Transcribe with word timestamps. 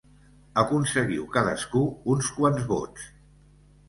Aconseguiu 0.59 1.27
cadascú 1.35 1.83
uns 2.13 2.31
quants 2.39 2.65
vots. 2.73 3.05